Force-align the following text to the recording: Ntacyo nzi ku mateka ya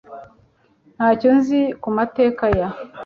Ntacyo 0.95 1.29
nzi 1.37 1.61
ku 1.81 1.89
mateka 1.97 2.45
ya 2.59 2.67